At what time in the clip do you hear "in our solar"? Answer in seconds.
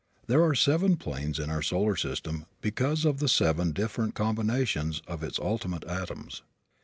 1.37-1.95